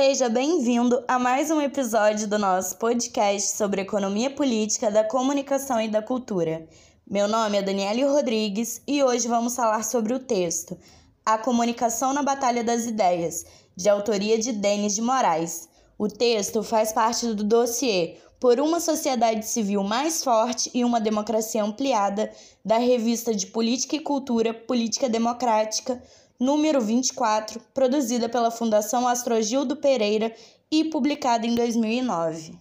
Seja 0.00 0.28
bem-vindo 0.28 1.02
a 1.08 1.18
mais 1.18 1.50
um 1.50 1.60
episódio 1.60 2.28
do 2.28 2.38
nosso 2.38 2.76
podcast 2.76 3.56
sobre 3.56 3.80
economia 3.80 4.30
política 4.30 4.92
da 4.92 5.02
comunicação 5.02 5.80
e 5.80 5.88
da 5.88 6.00
cultura. 6.00 6.68
Meu 7.04 7.26
nome 7.26 7.58
é 7.58 7.62
Daniele 7.62 8.04
Rodrigues 8.04 8.80
e 8.86 9.02
hoje 9.02 9.26
vamos 9.26 9.56
falar 9.56 9.82
sobre 9.82 10.14
o 10.14 10.20
texto 10.20 10.78
A 11.26 11.36
Comunicação 11.36 12.12
na 12.12 12.22
Batalha 12.22 12.62
das 12.62 12.86
Ideias, 12.86 13.44
de 13.74 13.88
autoria 13.88 14.38
de 14.38 14.52
Denis 14.52 14.94
de 14.94 15.02
Moraes. 15.02 15.68
O 15.98 16.06
texto 16.06 16.62
faz 16.62 16.92
parte 16.92 17.34
do 17.34 17.42
dossiê 17.42 18.18
Por 18.38 18.60
uma 18.60 18.78
Sociedade 18.78 19.44
Civil 19.46 19.82
Mais 19.82 20.22
Forte 20.22 20.70
e 20.72 20.84
uma 20.84 21.00
Democracia 21.00 21.64
Ampliada, 21.64 22.30
da 22.64 22.78
revista 22.78 23.34
de 23.34 23.48
Política 23.48 23.96
e 23.96 24.00
Cultura 24.00 24.54
Política 24.54 25.08
Democrática, 25.08 26.00
número 26.38 26.80
24, 26.80 27.60
produzida 27.74 28.28
pela 28.28 28.50
Fundação 28.50 29.08
Astrogildo 29.08 29.76
Pereira 29.76 30.32
e 30.70 30.84
publicada 30.84 31.46
em 31.46 31.54
2009. 31.54 32.58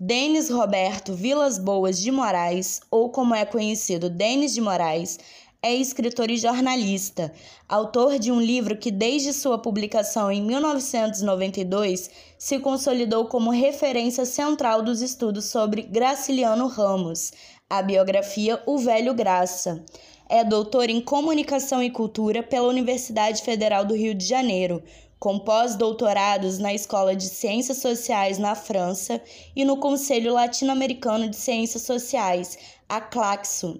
Denis 0.00 0.50
Roberto 0.50 1.14
Vilas 1.14 1.58
Boas 1.58 2.00
de 2.00 2.10
Moraes, 2.10 2.80
ou 2.90 3.10
como 3.10 3.34
é 3.34 3.44
conhecido 3.44 4.10
Denis 4.10 4.52
de 4.52 4.60
Moraes, 4.60 5.18
é 5.64 5.74
escritor 5.74 6.30
e 6.30 6.36
jornalista, 6.36 7.32
autor 7.66 8.18
de 8.18 8.30
um 8.30 8.38
livro 8.38 8.76
que, 8.76 8.90
desde 8.90 9.32
sua 9.32 9.56
publicação 9.56 10.30
em 10.30 10.42
1992, 10.42 12.10
se 12.36 12.58
consolidou 12.58 13.28
como 13.28 13.50
referência 13.50 14.26
central 14.26 14.82
dos 14.82 15.00
estudos 15.00 15.46
sobre 15.46 15.80
Graciliano 15.80 16.66
Ramos, 16.66 17.32
a 17.68 17.82
biografia 17.82 18.62
O 18.66 18.78
Velho 18.78 19.14
Graça. 19.14 19.84
É 20.28 20.44
doutor 20.44 20.88
em 20.88 21.00
Comunicação 21.00 21.82
e 21.82 21.90
Cultura 21.90 22.42
pela 22.42 22.68
Universidade 22.68 23.42
Federal 23.42 23.84
do 23.84 23.94
Rio 23.94 24.14
de 24.14 24.24
Janeiro, 24.24 24.82
com 25.18 25.38
pós-doutorados 25.38 26.58
na 26.58 26.74
Escola 26.74 27.16
de 27.16 27.24
Ciências 27.24 27.78
Sociais 27.78 28.38
na 28.38 28.54
França 28.54 29.20
e 29.56 29.64
no 29.64 29.78
Conselho 29.78 30.34
Latino-Americano 30.34 31.28
de 31.28 31.36
Ciências 31.36 31.82
Sociais, 31.82 32.58
a 32.88 33.00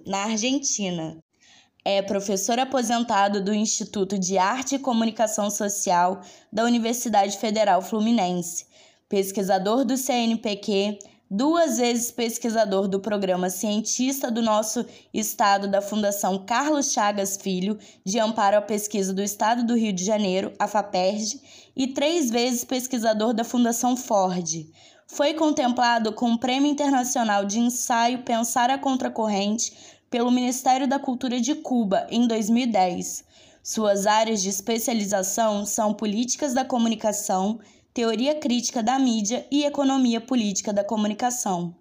na 0.05 0.23
Argentina. 0.23 1.17
É 1.83 2.01
professor 2.01 2.57
aposentado 2.57 3.43
do 3.43 3.53
Instituto 3.53 4.17
de 4.17 4.37
Arte 4.37 4.75
e 4.75 4.79
Comunicação 4.79 5.51
Social 5.51 6.21
da 6.51 6.63
Universidade 6.63 7.37
Federal 7.37 7.81
Fluminense, 7.81 8.65
pesquisador 9.07 9.85
do 9.85 9.95
CNPq, 9.95 10.97
duas 11.29 11.77
vezes 11.77 12.11
pesquisador 12.11 12.87
do 12.87 12.99
programa 12.99 13.49
Cientista 13.49 14.29
do 14.29 14.41
Nosso 14.41 14.85
Estado 15.13 15.67
da 15.67 15.81
Fundação 15.81 16.45
Carlos 16.45 16.91
Chagas 16.91 17.37
Filho, 17.37 17.77
de 18.05 18.19
Amparo 18.19 18.57
à 18.57 18.61
Pesquisa 18.61 19.13
do 19.13 19.21
Estado 19.21 19.63
do 19.63 19.75
Rio 19.75 19.93
de 19.93 20.03
Janeiro, 20.03 20.53
a 20.59 20.67
FAPERJ, 20.67 21.41
e 21.75 21.87
três 21.87 22.29
vezes 22.29 22.63
pesquisador 22.63 23.33
da 23.33 23.43
Fundação 23.43 23.97
Ford. 23.97 24.65
Foi 25.07 25.33
contemplado 25.33 26.13
com 26.13 26.31
o 26.31 26.39
Prêmio 26.39 26.71
Internacional 26.71 27.45
de 27.45 27.59
Ensaio 27.59 28.23
Pensar 28.23 28.69
a 28.69 28.77
Contracorrente 28.77 29.73
pelo 30.09 30.31
Ministério 30.31 30.87
da 30.87 30.97
Cultura 30.97 31.39
de 31.39 31.55
Cuba 31.55 32.07
em 32.09 32.27
2010. 32.27 33.23
Suas 33.61 34.05
áreas 34.05 34.41
de 34.41 34.49
especialização 34.49 35.65
são 35.65 35.93
políticas 35.93 36.53
da 36.53 36.63
comunicação, 36.63 37.59
teoria 37.95 38.35
crítica 38.35 38.83
da 38.83 38.99
mídia 38.99 39.47
e 39.49 39.63
economia 39.63 40.19
política 40.19 40.73
da 40.73 40.83
comunicação. 40.83 41.73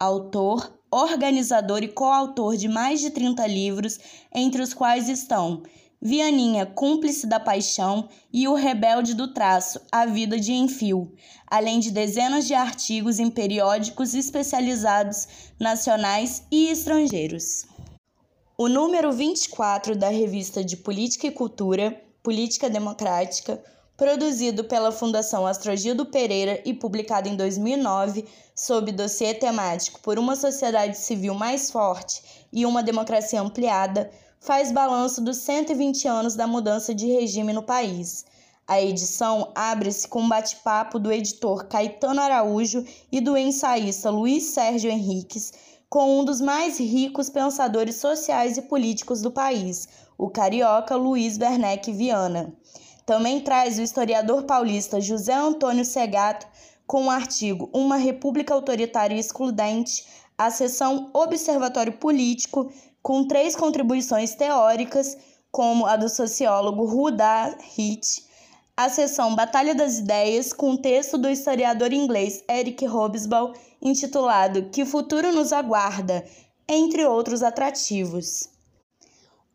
Autor, 0.00 0.76
organizador 0.90 1.84
e 1.84 1.88
coautor 1.88 2.56
de 2.56 2.66
mais 2.66 3.00
de 3.00 3.10
30 3.10 3.46
livros, 3.46 3.96
entre 4.34 4.60
os 4.60 4.74
quais 4.74 5.08
estão 5.08 5.62
Vianinha, 6.02 6.66
Cúmplice 6.66 7.24
da 7.24 7.38
Paixão 7.38 8.08
e 8.32 8.48
O 8.48 8.54
Rebelde 8.54 9.14
do 9.14 9.32
Traço, 9.32 9.80
A 9.92 10.06
Vida 10.06 10.40
de 10.40 10.52
Enfio, 10.52 11.12
além 11.46 11.78
de 11.78 11.92
dezenas 11.92 12.48
de 12.48 12.54
artigos 12.54 13.20
em 13.20 13.30
periódicos 13.30 14.12
especializados 14.12 15.28
nacionais 15.60 16.42
e 16.50 16.66
estrangeiros. 16.66 17.66
O 18.58 18.66
número 18.66 19.12
24 19.12 19.94
da 19.94 20.08
revista 20.08 20.64
de 20.64 20.76
Política 20.76 21.28
e 21.28 21.30
Cultura, 21.30 22.02
Política 22.24 22.68
Democrática, 22.68 23.62
produzido 24.00 24.64
pela 24.64 24.90
Fundação 24.90 25.46
Astrogildo 25.46 26.06
Pereira 26.06 26.62
e 26.64 26.72
publicado 26.72 27.28
em 27.28 27.36
2009, 27.36 28.24
sob 28.56 28.90
dossiê 28.92 29.34
temático 29.34 30.00
Por 30.00 30.18
uma 30.18 30.34
Sociedade 30.36 30.96
Civil 30.96 31.34
Mais 31.34 31.70
Forte 31.70 32.22
e 32.50 32.64
uma 32.64 32.82
Democracia 32.82 33.42
Ampliada, 33.42 34.10
faz 34.40 34.72
balanço 34.72 35.20
dos 35.20 35.36
120 35.36 36.08
anos 36.08 36.34
da 36.34 36.46
mudança 36.46 36.94
de 36.94 37.08
regime 37.08 37.52
no 37.52 37.62
país. 37.62 38.24
A 38.66 38.80
edição 38.80 39.52
abre-se 39.54 40.08
com 40.08 40.22
um 40.22 40.28
bate-papo 40.30 40.98
do 40.98 41.12
editor 41.12 41.66
Caetano 41.66 42.22
Araújo 42.22 42.82
e 43.12 43.20
do 43.20 43.36
ensaísta 43.36 44.08
Luiz 44.08 44.44
Sérgio 44.44 44.90
Henriques 44.90 45.52
com 45.90 46.20
um 46.20 46.24
dos 46.24 46.40
mais 46.40 46.78
ricos 46.78 47.28
pensadores 47.28 47.96
sociais 47.96 48.56
e 48.56 48.62
políticos 48.62 49.20
do 49.20 49.30
país, 49.30 49.88
o 50.16 50.30
carioca 50.30 50.96
Luiz 50.96 51.36
Werneck 51.36 51.92
Viana. 51.92 52.54
Também 53.10 53.40
traz 53.40 53.76
o 53.76 53.82
historiador 53.82 54.44
paulista 54.44 55.00
José 55.00 55.34
Antônio 55.34 55.84
Segato 55.84 56.46
com 56.86 57.06
o 57.06 57.10
artigo 57.10 57.68
Uma 57.72 57.96
República 57.96 58.54
Autoritária 58.54 59.16
e 59.16 59.18
Excludente, 59.18 60.06
a 60.38 60.48
seção 60.48 61.10
Observatório 61.12 61.94
Político, 61.94 62.72
com 63.02 63.26
três 63.26 63.56
contribuições 63.56 64.36
teóricas, 64.36 65.18
como 65.50 65.86
a 65.86 65.96
do 65.96 66.08
sociólogo 66.08 66.84
Rudá 66.84 67.52
Hitt, 67.76 68.24
a 68.76 68.88
seção 68.88 69.34
Batalha 69.34 69.74
das 69.74 69.98
Ideias, 69.98 70.52
com 70.52 70.76
texto 70.76 71.18
do 71.18 71.28
historiador 71.28 71.92
inglês 71.92 72.44
Eric 72.48 72.86
Hobsbawm 72.86 73.52
intitulado 73.82 74.70
Que 74.70 74.84
Futuro 74.84 75.32
Nos 75.32 75.52
Aguarda, 75.52 76.24
entre 76.68 77.04
outros 77.04 77.42
atrativos. 77.42 78.59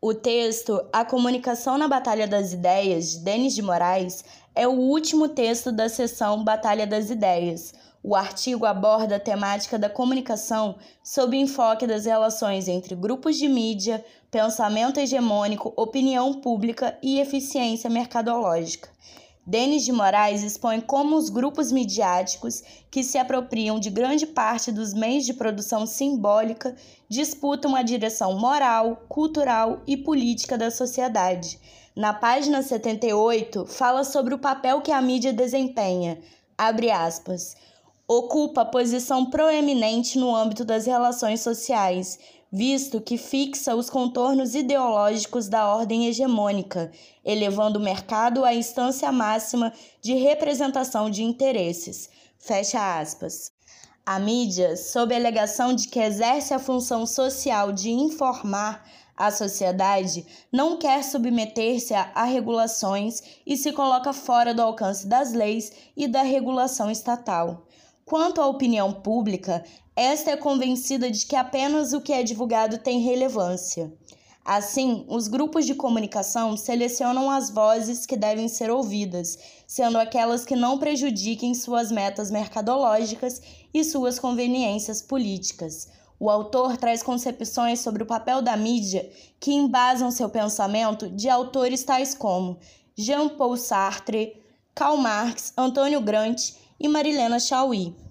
O 0.08 0.14
texto 0.14 0.80
A 0.92 1.04
Comunicação 1.04 1.76
na 1.76 1.88
Batalha 1.88 2.28
das 2.28 2.52
Ideias, 2.52 3.10
de 3.10 3.18
Denis 3.24 3.56
de 3.56 3.60
Moraes, 3.60 4.24
é 4.54 4.64
o 4.68 4.70
último 4.70 5.28
texto 5.28 5.72
da 5.72 5.88
seção 5.88 6.44
Batalha 6.44 6.86
das 6.86 7.10
Ideias. 7.10 7.74
O 8.04 8.14
artigo 8.14 8.64
aborda 8.64 9.16
a 9.16 9.18
temática 9.18 9.76
da 9.76 9.90
comunicação 9.90 10.76
sob 11.02 11.36
enfoque 11.36 11.88
das 11.88 12.06
relações 12.06 12.68
entre 12.68 12.94
grupos 12.94 13.36
de 13.36 13.48
mídia, 13.48 14.04
pensamento 14.30 15.00
hegemônico, 15.00 15.72
opinião 15.76 16.34
pública 16.34 16.96
e 17.02 17.18
eficiência 17.18 17.90
mercadológica. 17.90 18.88
Denis 19.46 19.84
de 19.84 19.92
Moraes 19.92 20.42
expõe 20.42 20.80
como 20.80 21.14
os 21.14 21.28
grupos 21.28 21.70
midiáticos, 21.70 22.64
que 22.90 23.04
se 23.04 23.16
apropriam 23.16 23.78
de 23.78 23.90
grande 23.90 24.26
parte 24.26 24.72
dos 24.72 24.92
meios 24.92 25.24
de 25.24 25.32
produção 25.32 25.86
simbólica, 25.86 26.74
disputam 27.08 27.76
a 27.76 27.82
direção 27.82 28.36
moral, 28.36 29.04
cultural 29.08 29.82
e 29.86 29.96
política 29.96 30.58
da 30.58 30.68
sociedade. 30.68 31.60
Na 31.94 32.12
página 32.12 32.60
78, 32.60 33.66
fala 33.66 34.02
sobre 34.02 34.34
o 34.34 34.38
papel 34.38 34.80
que 34.80 34.90
a 34.90 35.00
mídia 35.00 35.32
desempenha. 35.32 36.18
Abre 36.58 36.90
aspas. 36.90 37.56
Ocupa 38.08 38.64
posição 38.64 39.30
proeminente 39.30 40.18
no 40.18 40.34
âmbito 40.34 40.64
das 40.64 40.86
relações 40.86 41.40
sociais 41.40 42.18
visto 42.52 43.00
que 43.00 43.18
fixa 43.18 43.74
os 43.74 43.90
contornos 43.90 44.54
ideológicos 44.54 45.48
da 45.48 45.74
ordem 45.74 46.06
hegemônica, 46.06 46.90
elevando 47.24 47.78
o 47.78 47.82
mercado 47.82 48.44
à 48.44 48.54
instância 48.54 49.10
máxima 49.10 49.72
de 50.00 50.14
representação 50.14 51.10
de 51.10 51.22
interesses. 51.22 52.08
Fecha 52.38 52.98
aspas. 53.00 53.52
A 54.04 54.20
mídia, 54.20 54.76
sob 54.76 55.12
a 55.12 55.18
alegação 55.18 55.74
de 55.74 55.88
que 55.88 55.98
exerce 55.98 56.54
a 56.54 56.60
função 56.60 57.04
social 57.04 57.72
de 57.72 57.90
informar 57.90 58.84
a 59.16 59.30
sociedade, 59.30 60.26
não 60.52 60.76
quer 60.76 61.02
submeter-se 61.02 61.94
a, 61.94 62.24
regulações 62.24 63.22
e 63.46 63.56
se 63.56 63.72
coloca 63.72 64.12
fora 64.12 64.52
do 64.52 64.62
alcance 64.62 65.06
das 65.06 65.32
leis 65.32 65.72
e 65.96 66.06
da 66.06 66.22
regulação 66.22 66.90
estatal. 66.90 67.66
Quanto 68.04 68.40
à 68.40 68.46
opinião 68.46 68.92
pública, 68.92 69.64
esta 69.96 70.30
é 70.30 70.36
convencida 70.36 71.10
de 71.10 71.24
que 71.24 71.34
apenas 71.34 71.94
o 71.94 72.02
que 72.02 72.12
é 72.12 72.22
divulgado 72.22 72.76
tem 72.76 73.00
relevância. 73.00 73.90
Assim, 74.44 75.06
os 75.08 75.26
grupos 75.26 75.64
de 75.64 75.74
comunicação 75.74 76.54
selecionam 76.54 77.30
as 77.30 77.50
vozes 77.50 78.04
que 78.04 78.14
devem 78.14 78.46
ser 78.46 78.70
ouvidas, 78.70 79.38
sendo 79.66 79.98
aquelas 79.98 80.44
que 80.44 80.54
não 80.54 80.78
prejudiquem 80.78 81.54
suas 81.54 81.90
metas 81.90 82.30
mercadológicas 82.30 83.40
e 83.72 83.82
suas 83.82 84.18
conveniências 84.18 85.00
políticas. 85.00 85.88
O 86.20 86.30
autor 86.30 86.76
traz 86.76 87.02
concepções 87.02 87.80
sobre 87.80 88.02
o 88.02 88.06
papel 88.06 88.40
da 88.42 88.56
mídia 88.56 89.10
que 89.40 89.52
embasam 89.52 90.10
seu 90.10 90.28
pensamento 90.28 91.08
de 91.08 91.28
autores 91.28 91.82
tais 91.82 92.14
como 92.14 92.58
Jean-Paul 92.94 93.56
Sartre, 93.56 94.40
Karl 94.74 94.98
Marx, 94.98 95.54
Antônio 95.56 96.00
Gramsci 96.00 96.54
e 96.78 96.86
Marilena 96.86 97.40
Chauí. 97.40 98.05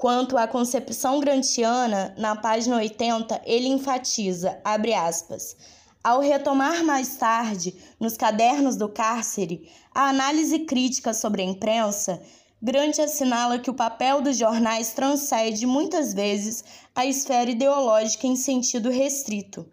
Quanto 0.00 0.38
à 0.38 0.48
concepção 0.48 1.20
grantiana, 1.20 2.14
na 2.16 2.34
página 2.34 2.76
80, 2.76 3.42
ele 3.44 3.68
enfatiza, 3.68 4.58
abre 4.64 4.94
aspas, 4.94 5.54
Ao 6.02 6.20
retomar 6.20 6.82
mais 6.82 7.16
tarde, 7.16 7.74
nos 8.00 8.16
cadernos 8.16 8.76
do 8.76 8.88
cárcere, 8.88 9.70
a 9.94 10.08
análise 10.08 10.60
crítica 10.60 11.12
sobre 11.12 11.42
a 11.42 11.44
imprensa, 11.44 12.18
Grant 12.62 12.98
assinala 12.98 13.58
que 13.58 13.68
o 13.68 13.74
papel 13.74 14.22
dos 14.22 14.38
jornais 14.38 14.94
transcende 14.94 15.66
muitas 15.66 16.14
vezes 16.14 16.64
a 16.94 17.04
esfera 17.04 17.50
ideológica 17.50 18.26
em 18.26 18.36
sentido 18.36 18.88
restrito. 18.88 19.66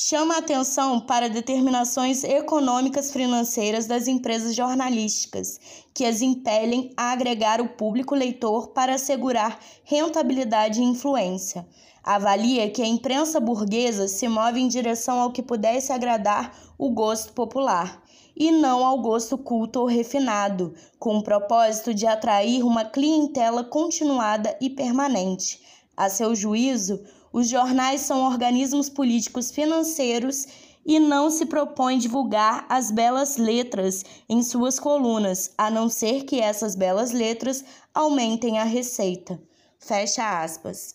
Chama 0.00 0.36
a 0.36 0.38
atenção 0.38 1.00
para 1.00 1.28
determinações 1.28 2.22
econômicas 2.22 3.10
financeiras 3.10 3.84
das 3.84 4.06
empresas 4.06 4.54
jornalísticas, 4.54 5.58
que 5.92 6.04
as 6.04 6.22
impelem 6.22 6.92
a 6.96 7.10
agregar 7.10 7.60
o 7.60 7.70
público 7.70 8.14
leitor 8.14 8.68
para 8.68 8.94
assegurar 8.94 9.58
rentabilidade 9.82 10.80
e 10.80 10.84
influência. 10.84 11.66
Avalia 12.04 12.70
que 12.70 12.80
a 12.80 12.86
imprensa 12.86 13.40
burguesa 13.40 14.06
se 14.06 14.28
move 14.28 14.60
em 14.60 14.68
direção 14.68 15.18
ao 15.18 15.32
que 15.32 15.42
pudesse 15.42 15.92
agradar 15.92 16.56
o 16.78 16.90
gosto 16.90 17.32
popular 17.32 18.00
e 18.36 18.52
não 18.52 18.86
ao 18.86 19.02
gosto 19.02 19.36
culto 19.36 19.80
ou 19.80 19.86
refinado, 19.86 20.74
com 20.96 21.18
o 21.18 21.24
propósito 21.24 21.92
de 21.92 22.06
atrair 22.06 22.62
uma 22.62 22.84
clientela 22.84 23.64
continuada 23.64 24.56
e 24.60 24.70
permanente. 24.70 25.60
A 25.96 26.08
seu 26.08 26.36
juízo, 26.36 27.00
os 27.32 27.48
jornais 27.48 28.02
são 28.02 28.24
organismos 28.24 28.88
políticos 28.88 29.50
financeiros 29.50 30.46
e 30.84 30.98
não 30.98 31.30
se 31.30 31.44
propõem 31.44 31.98
divulgar 31.98 32.64
as 32.68 32.90
belas 32.90 33.36
letras 33.36 34.04
em 34.28 34.42
suas 34.42 34.80
colunas, 34.80 35.52
a 35.58 35.70
não 35.70 35.88
ser 35.88 36.24
que 36.24 36.40
essas 36.40 36.74
belas 36.74 37.12
letras 37.12 37.64
aumentem 37.92 38.58
a 38.58 38.64
receita. 38.64 39.38
Fecha 39.78 40.42
aspas. 40.42 40.94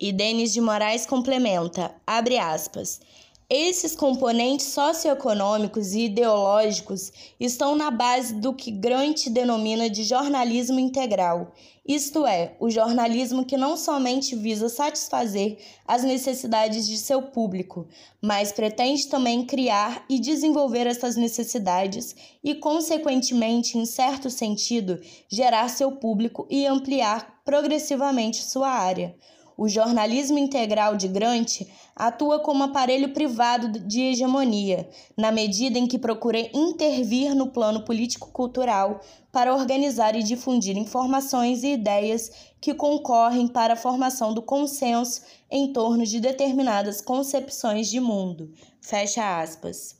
E 0.00 0.12
Denis 0.12 0.52
de 0.52 0.60
Moraes 0.60 1.04
complementa, 1.04 1.94
abre 2.06 2.38
aspas, 2.38 3.00
esses 3.50 3.96
componentes 3.96 4.66
socioeconômicos 4.66 5.94
e 5.94 6.04
ideológicos 6.04 7.10
estão 7.40 7.74
na 7.74 7.90
base 7.90 8.34
do 8.34 8.52
que 8.52 8.70
Grant 8.70 9.28
denomina 9.28 9.88
de 9.88 10.04
jornalismo 10.04 10.78
integral, 10.78 11.52
isto 11.88 12.26
é, 12.26 12.54
o 12.60 12.68
jornalismo 12.68 13.46
que 13.46 13.56
não 13.56 13.74
somente 13.74 14.36
visa 14.36 14.68
satisfazer 14.68 15.56
as 15.86 16.04
necessidades 16.04 16.86
de 16.86 16.98
seu 16.98 17.22
público, 17.22 17.88
mas 18.20 18.52
pretende 18.52 19.08
também 19.08 19.46
criar 19.46 20.04
e 20.06 20.20
desenvolver 20.20 20.86
essas 20.86 21.16
necessidades 21.16 22.14
e, 22.44 22.54
consequentemente, 22.54 23.78
em 23.78 23.86
certo 23.86 24.28
sentido, 24.28 25.00
gerar 25.30 25.70
seu 25.70 25.92
público 25.92 26.46
e 26.50 26.66
ampliar 26.66 27.40
progressivamente 27.42 28.44
sua 28.44 28.68
área. 28.68 29.16
O 29.60 29.68
jornalismo 29.68 30.38
integral 30.38 30.96
de 30.96 31.08
Grant 31.08 31.62
atua 31.96 32.38
como 32.38 32.62
aparelho 32.62 33.12
privado 33.12 33.68
de 33.68 34.02
hegemonia, 34.02 34.88
na 35.16 35.32
medida 35.32 35.76
em 35.76 35.86
que 35.88 35.98
procura 35.98 36.38
intervir 36.56 37.34
no 37.34 37.48
plano 37.48 37.84
político-cultural 37.84 39.00
para 39.32 39.52
organizar 39.52 40.14
e 40.14 40.22
difundir 40.22 40.76
informações 40.76 41.64
e 41.64 41.72
ideias 41.72 42.30
que 42.60 42.72
concorrem 42.72 43.48
para 43.48 43.72
a 43.72 43.76
formação 43.76 44.32
do 44.32 44.42
consenso 44.42 45.22
em 45.50 45.72
torno 45.72 46.06
de 46.06 46.20
determinadas 46.20 47.00
concepções 47.00 47.90
de 47.90 47.98
mundo. 47.98 48.52
Fecha 48.80 49.40
aspas. 49.40 49.98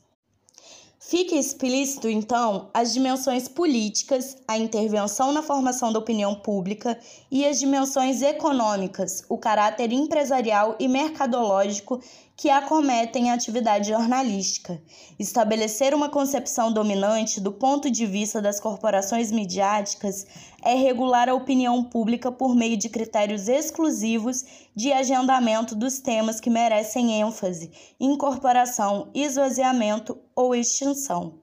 Fica 1.01 1.33
explícito, 1.33 2.09
então, 2.09 2.69
as 2.73 2.93
dimensões 2.93 3.47
políticas, 3.47 4.35
a 4.45 4.57
intervenção 4.57 5.31
na 5.31 5.41
formação 5.41 5.93
da 5.93 5.99
opinião 5.99 6.35
pública 6.35 6.99
e 7.31 7.45
as 7.45 7.57
dimensões 7.57 8.21
econômicas, 8.21 9.23
o 9.29 9.37
caráter 9.37 9.93
empresarial 9.93 10.75
e 10.77 10.89
mercadológico 10.89 12.01
que 12.39 12.49
acometem 12.49 13.29
a 13.29 13.33
atividade 13.33 13.89
jornalística. 13.89 14.81
Estabelecer 15.19 15.93
uma 15.93 16.07
concepção 16.07 16.71
dominante 16.71 17.41
do 17.41 17.51
ponto 17.51 17.91
de 17.91 18.05
vista 18.05 18.41
das 18.41 18.61
corporações 18.61 19.29
midiáticas 19.29 20.25
é 20.63 20.73
regular 20.73 21.27
a 21.27 21.33
opinião 21.33 21.83
pública 21.83 22.31
por 22.31 22.55
meio 22.55 22.77
de 22.77 22.87
critérios 22.87 23.49
exclusivos 23.49 24.45
de 24.73 24.93
agendamento 24.93 25.75
dos 25.75 25.99
temas 25.99 26.39
que 26.39 26.49
merecem 26.49 27.19
ênfase, 27.19 27.71
incorporação, 27.99 29.09
esvaziamento 29.13 30.17
ou 30.33 30.55
extinção. 30.55 31.41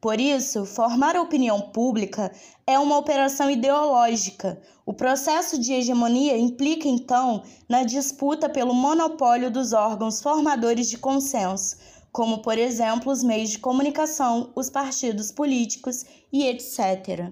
Por 0.00 0.18
isso, 0.18 0.64
formar 0.64 1.14
a 1.14 1.20
opinião 1.20 1.60
pública 1.60 2.32
é 2.66 2.78
uma 2.78 2.96
operação 2.96 3.50
ideológica. 3.50 4.58
O 4.88 4.94
processo 4.94 5.58
de 5.58 5.74
hegemonia 5.74 6.38
implica, 6.38 6.88
então, 6.88 7.42
na 7.68 7.82
disputa 7.82 8.48
pelo 8.48 8.72
monopólio 8.72 9.50
dos 9.50 9.74
órgãos 9.74 10.22
formadores 10.22 10.88
de 10.88 10.96
consenso, 10.96 11.76
como, 12.10 12.38
por 12.38 12.56
exemplo, 12.56 13.12
os 13.12 13.22
meios 13.22 13.50
de 13.50 13.58
comunicação, 13.58 14.50
os 14.56 14.70
partidos 14.70 15.30
políticos 15.30 16.06
e 16.32 16.46
etc. 16.46 17.30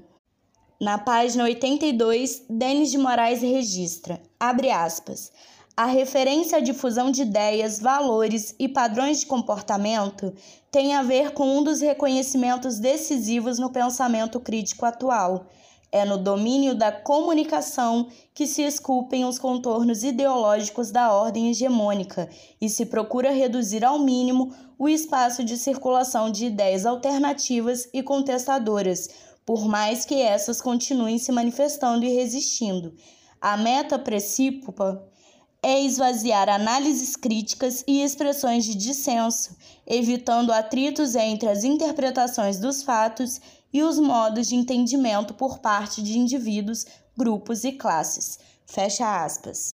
Na 0.79 0.99
página 0.99 1.45
82, 1.45 2.43
Denis 2.51 2.91
de 2.91 2.99
Moraes 2.99 3.41
registra, 3.41 4.21
abre 4.39 4.71
aspas, 4.71 5.33
a 5.75 5.87
referência 5.87 6.59
à 6.59 6.61
difusão 6.61 7.11
de 7.11 7.23
ideias, 7.23 7.81
valores 7.81 8.55
e 8.59 8.69
padrões 8.69 9.21
de 9.21 9.25
comportamento 9.25 10.31
tem 10.71 10.95
a 10.95 11.03
ver 11.03 11.33
com 11.33 11.57
um 11.57 11.63
dos 11.63 11.81
reconhecimentos 11.81 12.79
decisivos 12.79 13.59
no 13.59 13.71
pensamento 13.71 14.39
crítico 14.41 14.85
atual. 14.85 15.47
É 15.93 16.05
no 16.05 16.19
domínio 16.19 16.75
da 16.75 16.91
comunicação 16.91 18.09
que 18.35 18.47
se 18.47 18.63
esculpem 18.63 19.25
os 19.25 19.39
contornos 19.39 20.03
ideológicos 20.03 20.91
da 20.91 21.13
ordem 21.13 21.49
hegemônica 21.49 22.29
e 22.61 22.69
se 22.69 22.87
procura 22.87 23.31
reduzir 23.31 23.85
ao 23.85 23.99
mínimo 23.99 24.53
o 24.79 24.89
espaço 24.89 25.45
de 25.45 25.57
circulação 25.57 26.31
de 26.31 26.47
ideias 26.47 26.85
alternativas 26.85 27.89
e 27.95 28.03
contestadoras, 28.03 29.09
por 29.45 29.67
mais 29.67 30.05
que 30.05 30.21
essas 30.21 30.61
continuem 30.61 31.19
se 31.19 31.31
manifestando 31.33 32.05
e 32.05 32.15
resistindo. 32.15 32.95
A 33.41 33.57
meta 33.57 33.99
precípua 33.99 35.09
é 35.63 35.81
esvaziar 35.81 36.49
análises 36.49 37.17
críticas 37.17 37.83
e 37.87 38.03
expressões 38.03 38.65
de 38.65 38.75
dissenso, 38.75 39.57
evitando 39.87 40.53
atritos 40.53 41.15
entre 41.15 41.49
as 41.49 41.65
interpretações 41.65 42.59
dos 42.59 42.83
fatos 42.83 43.41
e 43.73 43.83
os 43.83 43.99
modos 43.99 44.49
de 44.49 44.55
entendimento 44.55 45.35
por 45.35 45.59
parte 45.59 46.03
de 46.03 46.19
indivíduos, 46.19 46.85
grupos 47.17 47.65
e 47.65 47.73
classes. 47.73 48.39
Fecha 48.67 49.25
aspas. 49.25 49.73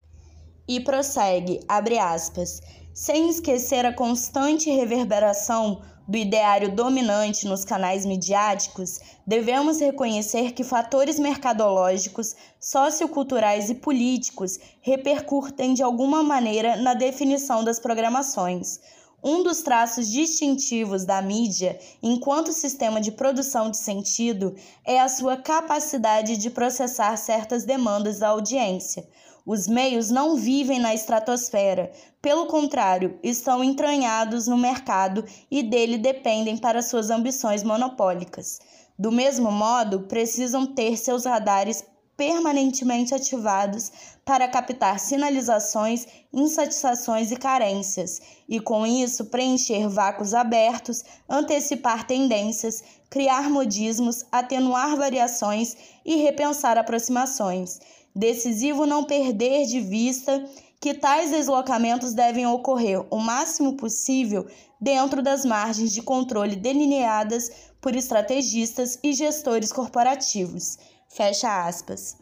E 0.69 0.81
prossegue, 0.81 1.61
abre 1.69 1.99
aspas, 1.99 2.61
sem 2.93 3.29
esquecer 3.29 3.87
a 3.87 3.93
constante 3.93 4.71
reverberação 4.71 5.83
do 6.11 6.17
ideário 6.17 6.75
dominante 6.75 7.47
nos 7.47 7.65
canais 7.65 8.05
midiáticos, 8.05 8.99
devemos 9.25 9.79
reconhecer 9.79 10.53
que 10.53 10.65
fatores 10.65 11.21
mercadológicos, 11.21 12.35
socioculturais 12.59 13.71
e 13.71 13.77
políticos 13.77 14.59
repercutem 14.81 15.73
de 15.73 15.85
alguma 15.85 16.21
maneira 16.21 16.77
na 16.77 16.95
definição 16.95 17.63
das 17.63 17.79
programações. 17.79 18.81
Um 19.23 19.43
dos 19.43 19.61
traços 19.61 20.11
distintivos 20.11 21.05
da 21.05 21.21
mídia, 21.21 21.79
enquanto 22.03 22.53
sistema 22.53 23.01
de 23.01 23.13
produção 23.13 23.71
de 23.71 23.77
sentido, 23.77 24.55
é 24.85 24.99
a 24.99 25.09
sua 25.09 25.37
capacidade 25.37 26.39
de 26.39 26.49
processar 26.49 27.17
certas 27.17 27.65
demandas 27.65 28.19
da 28.19 28.29
audiência. 28.29 29.07
Os 29.45 29.67
meios 29.67 30.11
não 30.11 30.37
vivem 30.37 30.79
na 30.79 30.95
estratosfera, 30.95 31.93
pelo 32.23 32.47
contrário, 32.47 33.19
estão 33.23 33.65
entranhados 33.65 34.47
no 34.47 34.57
mercado 34.57 35.25
e 35.51 35.63
dele 35.63 35.99
dependem 35.99 36.57
para 36.57 36.83
suas 36.83 37.11
ambições 37.11 37.63
monopólicas. 37.63 38.59
Do 38.99 39.11
mesmo 39.11 39.51
modo, 39.51 40.01
precisam 40.01 40.67
ter 40.67 40.97
seus 40.97 41.25
radares 41.25 41.85
permanentemente 42.17 43.15
ativados 43.15 43.91
para 44.31 44.47
captar 44.47 45.01
sinalizações, 45.01 46.07
insatisfações 46.33 47.33
e 47.33 47.37
carências, 47.37 48.21
e 48.49 48.61
com 48.61 48.87
isso 48.87 49.25
preencher 49.25 49.89
vácuos 49.89 50.35
abertos, 50.35 51.03
antecipar 51.29 52.07
tendências, 52.07 52.81
criar 53.11 53.51
modismos, 53.51 54.25
atenuar 54.31 54.95
variações 54.95 55.77
e 56.05 56.15
repensar 56.15 56.79
aproximações. 56.79 57.81
Decisivo 58.15 58.87
não 58.87 59.03
perder 59.03 59.67
de 59.67 59.81
vista 59.81 60.49
que 60.81 60.95
tais 60.95 61.33
deslocamentos 61.33 62.15
devem 62.15 62.47
ocorrer 62.47 63.05
o 63.13 63.19
máximo 63.19 63.73
possível 63.73 64.47
dentro 64.81 65.23
das 65.23 65.45
margens 65.45 65.91
de 65.91 66.03
controle 66.03 66.55
delineadas 66.55 67.51
por 67.81 67.97
estrategistas 67.97 68.97
e 69.03 69.13
gestores 69.13 69.73
corporativos. 69.73 70.79
Fecha 71.09 71.67
aspas. 71.67 72.20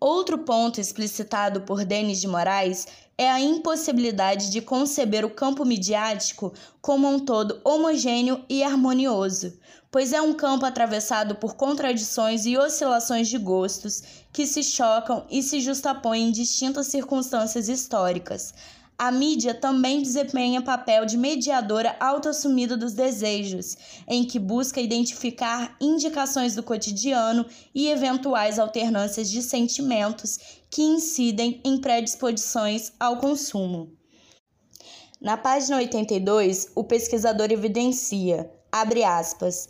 Outro 0.00 0.38
ponto 0.38 0.80
explicitado 0.80 1.62
por 1.62 1.84
Denis 1.84 2.20
de 2.20 2.28
Moraes 2.28 2.86
é 3.16 3.28
a 3.28 3.40
impossibilidade 3.40 4.48
de 4.48 4.60
conceber 4.60 5.24
o 5.24 5.30
campo 5.30 5.64
midiático 5.64 6.54
como 6.80 7.08
um 7.08 7.18
todo 7.18 7.60
homogêneo 7.64 8.44
e 8.48 8.62
harmonioso, 8.62 9.58
pois 9.90 10.12
é 10.12 10.22
um 10.22 10.32
campo 10.32 10.64
atravessado 10.64 11.34
por 11.34 11.56
contradições 11.56 12.46
e 12.46 12.56
oscilações 12.56 13.26
de 13.26 13.38
gostos 13.38 14.04
que 14.32 14.46
se 14.46 14.62
chocam 14.62 15.26
e 15.28 15.42
se 15.42 15.58
justapõem 15.60 16.28
em 16.28 16.30
distintas 16.30 16.86
circunstâncias 16.86 17.68
históricas. 17.68 18.54
A 19.00 19.12
mídia 19.12 19.54
também 19.54 20.02
desempenha 20.02 20.60
papel 20.60 21.06
de 21.06 21.16
mediadora 21.16 21.94
autoassumida 22.00 22.76
dos 22.76 22.94
desejos, 22.94 23.76
em 24.08 24.24
que 24.24 24.40
busca 24.40 24.80
identificar 24.80 25.76
indicações 25.80 26.56
do 26.56 26.64
cotidiano 26.64 27.46
e 27.72 27.88
eventuais 27.88 28.58
alternâncias 28.58 29.30
de 29.30 29.40
sentimentos 29.40 30.36
que 30.68 30.82
incidem 30.82 31.60
em 31.64 31.80
predisposições 31.80 32.90
ao 32.98 33.18
consumo. 33.18 33.96
Na 35.20 35.36
página 35.36 35.76
82, 35.76 36.72
o 36.74 36.82
pesquisador 36.82 37.52
evidencia, 37.52 38.50
abre 38.72 39.04
aspas, 39.04 39.68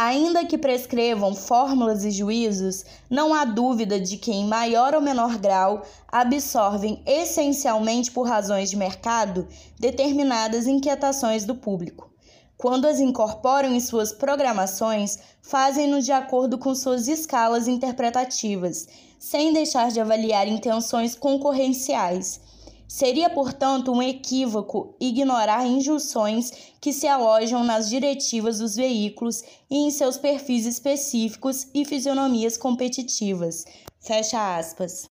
Ainda 0.00 0.46
que 0.46 0.56
prescrevam 0.56 1.34
fórmulas 1.34 2.04
e 2.04 2.12
juízos, 2.12 2.84
não 3.10 3.34
há 3.34 3.44
dúvida 3.44 3.98
de 3.98 4.16
que, 4.16 4.30
em 4.30 4.46
maior 4.46 4.94
ou 4.94 5.00
menor 5.00 5.36
grau, 5.38 5.82
absorvem 6.06 7.02
essencialmente 7.04 8.12
por 8.12 8.22
razões 8.22 8.70
de 8.70 8.76
mercado 8.76 9.48
determinadas 9.76 10.68
inquietações 10.68 11.44
do 11.44 11.56
público. 11.56 12.12
Quando 12.56 12.86
as 12.86 13.00
incorporam 13.00 13.74
em 13.74 13.80
suas 13.80 14.12
programações, 14.12 15.18
fazem-no 15.42 16.00
de 16.00 16.12
acordo 16.12 16.58
com 16.58 16.76
suas 16.76 17.08
escalas 17.08 17.66
interpretativas, 17.66 18.86
sem 19.18 19.52
deixar 19.52 19.90
de 19.90 19.98
avaliar 19.98 20.46
intenções 20.46 21.16
concorrenciais 21.16 22.40
Seria, 22.88 23.28
portanto, 23.28 23.92
um 23.92 24.02
equívoco 24.02 24.96
ignorar 24.98 25.66
injunções 25.66 26.50
que 26.80 26.90
se 26.90 27.06
alojam 27.06 27.62
nas 27.62 27.90
diretivas 27.90 28.60
dos 28.60 28.76
veículos 28.76 29.42
e 29.70 29.76
em 29.76 29.90
seus 29.90 30.16
perfis 30.16 30.64
específicos 30.64 31.68
e 31.74 31.84
fisionomias 31.84 32.56
competitivas. 32.56 33.66
Fecha 34.00 34.56
aspas. 34.56 35.06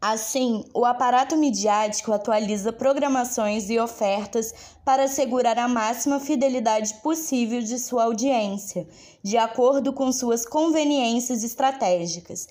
Assim, 0.00 0.64
o 0.74 0.84
aparato 0.86 1.36
midiático 1.36 2.10
atualiza 2.10 2.72
programações 2.72 3.68
e 3.68 3.78
ofertas 3.78 4.52
para 4.82 5.04
assegurar 5.04 5.58
a 5.58 5.68
máxima 5.68 6.18
fidelidade 6.18 6.94
possível 7.02 7.60
de 7.60 7.78
sua 7.78 8.04
audiência, 8.04 8.88
de 9.22 9.36
acordo 9.36 9.92
com 9.92 10.10
suas 10.10 10.46
conveniências 10.46 11.44
estratégicas. 11.44 12.48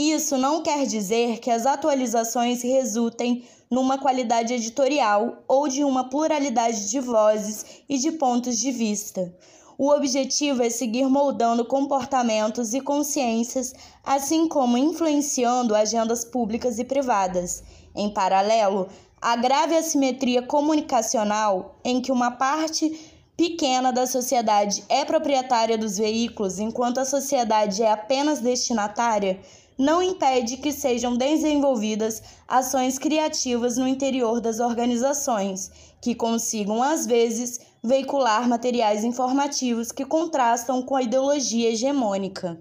Isso 0.00 0.38
não 0.38 0.62
quer 0.62 0.86
dizer 0.86 1.40
que 1.40 1.50
as 1.50 1.66
atualizações 1.66 2.62
resultem 2.62 3.42
numa 3.68 3.98
qualidade 3.98 4.54
editorial 4.54 5.42
ou 5.48 5.66
de 5.66 5.82
uma 5.82 6.08
pluralidade 6.08 6.88
de 6.88 7.00
vozes 7.00 7.82
e 7.88 7.98
de 7.98 8.12
pontos 8.12 8.60
de 8.60 8.70
vista. 8.70 9.34
O 9.76 9.90
objetivo 9.90 10.62
é 10.62 10.70
seguir 10.70 11.08
moldando 11.08 11.64
comportamentos 11.64 12.74
e 12.74 12.80
consciências, 12.80 13.74
assim 14.04 14.46
como 14.46 14.78
influenciando 14.78 15.74
agendas 15.74 16.24
públicas 16.24 16.78
e 16.78 16.84
privadas. 16.84 17.64
Em 17.92 18.08
paralelo, 18.08 18.86
a 19.20 19.34
grave 19.34 19.74
assimetria 19.74 20.42
comunicacional 20.42 21.74
em 21.84 22.00
que 22.00 22.12
uma 22.12 22.30
parte 22.30 23.16
pequena 23.36 23.92
da 23.92 24.06
sociedade 24.06 24.84
é 24.88 25.04
proprietária 25.04 25.76
dos 25.76 25.98
veículos 25.98 26.60
enquanto 26.60 26.98
a 26.98 27.04
sociedade 27.04 27.82
é 27.82 27.90
apenas 27.90 28.38
destinatária 28.38 29.40
não 29.78 30.02
impede 30.02 30.56
que 30.56 30.72
sejam 30.72 31.16
desenvolvidas 31.16 32.20
ações 32.48 32.98
criativas 32.98 33.76
no 33.76 33.86
interior 33.86 34.40
das 34.40 34.58
organizações, 34.58 35.70
que 36.00 36.16
consigam, 36.16 36.82
às 36.82 37.06
vezes, 37.06 37.60
veicular 37.82 38.48
materiais 38.48 39.04
informativos 39.04 39.92
que 39.92 40.04
contrastam 40.04 40.82
com 40.82 40.96
a 40.96 41.02
ideologia 41.02 41.70
hegemônica. 41.70 42.60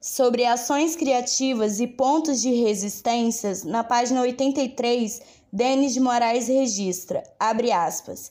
Sobre 0.00 0.46
ações 0.46 0.96
criativas 0.96 1.80
e 1.80 1.86
pontos 1.86 2.40
de 2.40 2.52
resistências, 2.52 3.64
na 3.64 3.84
página 3.84 4.22
83, 4.22 5.20
Denis 5.52 5.92
de 5.92 6.00
Moraes 6.00 6.46
registra, 6.48 7.22
abre 7.38 7.72
aspas, 7.72 8.30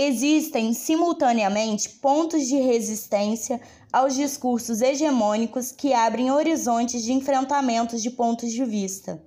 existem 0.00 0.72
simultaneamente 0.72 1.88
pontos 1.88 2.46
de 2.46 2.54
resistência 2.54 3.60
aos 3.92 4.14
discursos 4.14 4.80
hegemônicos 4.80 5.72
que 5.72 5.92
abrem 5.92 6.30
horizontes 6.30 7.02
de 7.02 7.12
enfrentamentos 7.12 8.00
de 8.00 8.08
pontos 8.08 8.52
de 8.52 8.64
vista, 8.64 9.20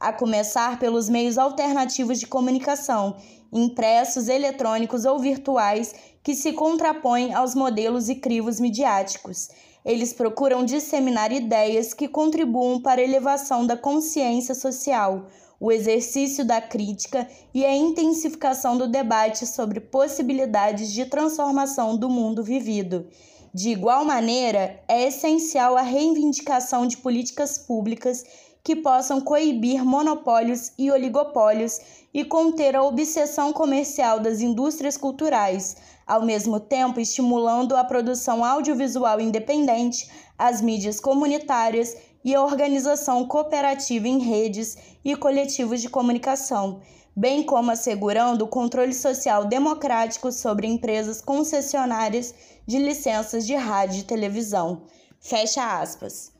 a 0.00 0.14
começar 0.14 0.78
pelos 0.78 1.10
meios 1.10 1.36
alternativos 1.36 2.18
de 2.18 2.26
comunicação, 2.26 3.18
impressos, 3.52 4.28
eletrônicos 4.28 5.04
ou 5.04 5.18
virtuais, 5.18 5.94
que 6.22 6.34
se 6.34 6.54
contrapõem 6.54 7.34
aos 7.34 7.54
modelos 7.54 8.08
e 8.08 8.14
crivos 8.14 8.58
midiáticos. 8.58 9.50
Eles 9.84 10.14
procuram 10.14 10.64
disseminar 10.64 11.32
ideias 11.32 11.92
que 11.92 12.08
contribuam 12.08 12.80
para 12.80 13.02
a 13.02 13.04
elevação 13.04 13.66
da 13.66 13.76
consciência 13.76 14.54
social, 14.54 15.26
o 15.64 15.72
exercício 15.72 16.44
da 16.44 16.60
crítica 16.60 17.26
e 17.54 17.64
a 17.64 17.74
intensificação 17.74 18.76
do 18.76 18.86
debate 18.86 19.46
sobre 19.46 19.80
possibilidades 19.80 20.92
de 20.92 21.06
transformação 21.06 21.96
do 21.96 22.10
mundo 22.10 22.44
vivido. 22.44 23.06
De 23.54 23.70
igual 23.70 24.04
maneira, 24.04 24.78
é 24.86 25.04
essencial 25.08 25.74
a 25.78 25.80
reivindicação 25.80 26.86
de 26.86 26.98
políticas 26.98 27.56
públicas 27.56 28.22
que 28.62 28.76
possam 28.76 29.22
coibir 29.22 29.82
monopólios 29.82 30.70
e 30.76 30.90
oligopólios 30.90 31.80
e 32.12 32.22
conter 32.26 32.76
a 32.76 32.84
obsessão 32.84 33.50
comercial 33.50 34.20
das 34.20 34.42
indústrias 34.42 34.98
culturais, 34.98 35.78
ao 36.06 36.26
mesmo 36.26 36.60
tempo 36.60 37.00
estimulando 37.00 37.74
a 37.74 37.82
produção 37.82 38.44
audiovisual 38.44 39.18
independente, 39.18 40.10
as 40.38 40.60
mídias 40.60 41.00
comunitárias 41.00 41.96
e 42.24 42.34
a 42.34 42.42
organização 42.42 43.26
cooperativa 43.26 44.08
em 44.08 44.18
redes 44.18 44.76
e 45.04 45.14
coletivos 45.14 45.82
de 45.82 45.90
comunicação, 45.90 46.80
bem 47.14 47.42
como 47.42 47.70
assegurando 47.70 48.44
o 48.44 48.48
controle 48.48 48.94
social 48.94 49.44
democrático 49.44 50.32
sobre 50.32 50.66
empresas 50.66 51.20
concessionárias 51.20 52.34
de 52.66 52.78
licenças 52.78 53.46
de 53.46 53.54
rádio 53.54 54.00
e 54.00 54.04
televisão. 54.04 54.82
Fecha 55.20 55.80
aspas. 55.80 56.32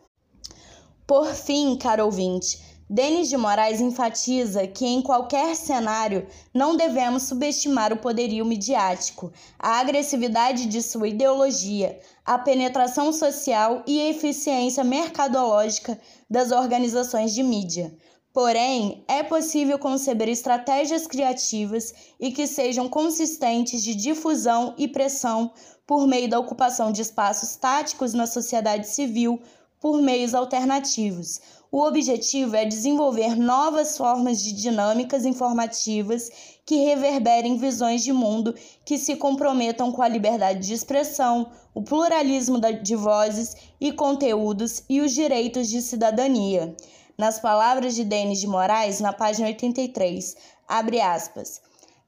Por 1.07 1.27
fim, 1.35 1.77
caro 1.77 2.07
ouvinte, 2.07 2.59
Denis 2.89 3.31
de 3.31 3.37
Moraes 3.37 3.81
enfatiza 3.81 4.67
que, 4.67 4.85
em 4.85 5.01
qualquer 5.01 5.57
cenário, 5.57 6.27
não 6.53 6.77
devemos 6.77 7.23
subestimar 7.23 7.95
o 7.95 7.97
poderio 7.97 8.45
midiático, 8.45 9.33
a 9.59 9.81
agressividade 9.81 10.67
de 10.67 10.83
sua 10.83 11.09
ideologia, 11.09 11.99
a 12.27 12.39
penetração 12.39 13.11
social 13.11 13.83
e 13.87 13.99
a 14.01 14.11
eficiência 14.11 14.85
mercadológica 14.85 15.99
das 16.29 16.53
organizações 16.53 17.33
de 17.33 17.43
mídia. 17.43 17.97
Porém, 18.35 19.03
é 19.09 19.23
possível 19.23 19.79
conceber 19.79 20.29
estratégias 20.29 21.07
criativas 21.07 21.95
e 22.21 22.33
que 22.33 22.47
sejam 22.47 22.87
consistentes 22.87 23.83
de 23.83 23.95
difusão 23.95 24.75
e 24.77 24.89
pressão 24.89 25.53
por 25.87 26.07
meio 26.07 26.29
da 26.29 26.39
ocupação 26.39 26.93
de 26.93 27.01
espaços 27.01 27.57
táticos 27.57 28.13
na 28.13 28.27
sociedade 28.27 28.89
civil 28.89 29.41
por 29.81 30.03
meios 30.03 30.35
alternativos 30.35 31.41
o 31.75 31.83
objetivo 31.83 32.55
é 32.55 32.65
desenvolver 32.65 33.35
novas 33.35 33.97
formas 33.97 34.41
de 34.41 34.53
dinâmicas 34.53 35.25
informativas 35.25 36.31
que 36.65 36.77
reverberem 36.77 37.57
visões 37.57 38.05
de 38.05 38.13
mundo 38.13 38.55
que 38.85 38.97
se 38.97 39.17
comprometam 39.17 39.91
com 39.91 40.01
a 40.01 40.07
liberdade 40.07 40.69
de 40.69 40.73
expressão, 40.73 41.51
o 41.75 41.83
pluralismo 41.83 42.61
de 42.81 42.95
vozes 42.95 43.57
e 43.81 43.91
conteúdos 43.91 44.85
e 44.89 45.01
os 45.01 45.11
direitos 45.11 45.69
de 45.69 45.83
cidadania. 45.83 46.77
Nas 47.19 47.41
palavras 47.41 47.97
de 47.97 48.05
Denis 48.05 48.39
de 48.39 48.47
Moraes, 48.47 49.01
na 49.01 49.13
página 49.13 49.49
83, 49.49 50.37
abre 50.69 51.01
aspas. 51.01 51.61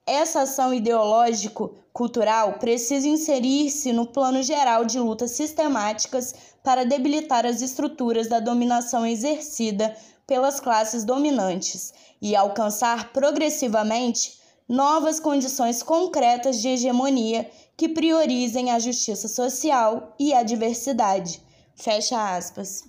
Essa 0.05 0.43
ação 0.43 0.73
ideológico-cultural 0.73 2.53
precisa 2.53 3.05
inserir-se 3.05 3.91
no 3.91 4.07
plano 4.07 4.41
geral 4.41 4.85
de 4.85 4.97
lutas 4.97 5.31
sistemáticas 5.31 6.33
para 6.67 6.83
debilitar 6.83 7.45
as 7.45 7.61
estruturas 7.61 8.27
da 8.27 8.41
dominação 8.41 9.05
exercida 9.05 9.95
pelas 10.27 10.59
classes 10.59 11.05
dominantes 11.05 11.93
e 12.21 12.35
alcançar 12.35 13.13
progressivamente 13.13 14.37
novas 14.67 15.17
condições 15.17 15.81
concretas 15.81 16.61
de 16.61 16.67
hegemonia 16.67 17.49
que 17.77 17.87
priorizem 17.87 18.69
a 18.69 18.79
justiça 18.79 19.29
social 19.29 20.13
e 20.19 20.33
a 20.33 20.43
diversidade. 20.43 21.41
Fecha 21.73 22.35
aspas. 22.35 22.83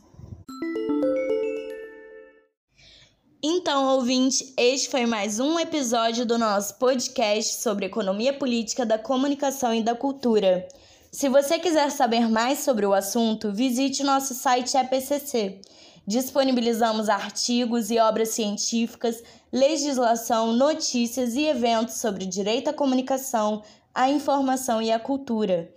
Então, 3.40 3.94
ouvinte, 3.94 4.54
este 4.56 4.88
foi 4.88 5.06
mais 5.06 5.38
um 5.38 5.56
episódio 5.56 6.26
do 6.26 6.36
nosso 6.36 6.74
podcast 6.80 7.62
sobre 7.62 7.86
economia 7.86 8.32
política 8.32 8.84
da 8.84 8.98
comunicação 8.98 9.72
e 9.72 9.84
da 9.84 9.94
cultura. 9.94 10.66
Se 11.10 11.28
você 11.28 11.58
quiser 11.58 11.90
saber 11.90 12.28
mais 12.28 12.58
sobre 12.58 12.84
o 12.84 12.92
assunto, 12.92 13.50
visite 13.50 14.04
nosso 14.04 14.34
site 14.34 14.76
EPCC. 14.76 15.60
Disponibilizamos 16.06 17.08
artigos 17.08 17.90
e 17.90 17.98
obras 17.98 18.30
científicas, 18.30 19.22
legislação, 19.50 20.52
notícias 20.52 21.34
e 21.34 21.46
eventos 21.46 21.94
sobre 21.94 22.26
direito 22.26 22.68
à 22.68 22.74
comunicação, 22.74 23.62
à 23.94 24.10
informação 24.10 24.82
e 24.82 24.92
à 24.92 24.98
cultura. 24.98 25.72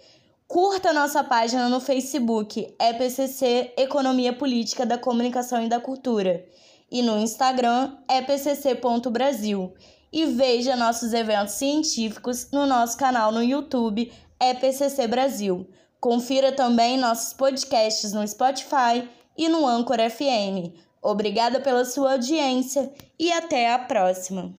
Curta 0.47 0.91
nossa 0.91 1.23
página 1.23 1.69
no 1.69 1.79
Facebook, 1.79 2.75
EPCC 2.77 3.73
Economia 3.77 4.33
Política 4.33 4.85
da 4.85 4.97
Comunicação 4.97 5.63
e 5.63 5.69
da 5.69 5.79
Cultura, 5.79 6.45
e 6.91 7.01
no 7.01 7.17
Instagram, 7.17 7.95
epcc.brasil. 8.09 9.73
e 10.11 10.25
veja 10.25 10.75
nossos 10.75 11.13
eventos 11.13 11.53
científicos 11.53 12.49
no 12.51 12.65
nosso 12.65 12.97
canal 12.97 13.31
no 13.31 13.41
YouTube 13.41 14.11
EPCC 14.41 15.07
Brasil. 15.07 15.67
Confira 15.99 16.51
também 16.51 16.97
nossos 16.97 17.33
podcasts 17.33 18.11
no 18.11 18.27
Spotify 18.27 19.07
e 19.37 19.47
no 19.47 19.67
Anchor 19.67 19.97
FM. 19.97 20.73
Obrigada 21.01 21.59
pela 21.59 21.85
sua 21.85 22.13
audiência 22.13 22.91
e 23.19 23.31
até 23.31 23.71
a 23.71 23.77
próxima! 23.77 24.49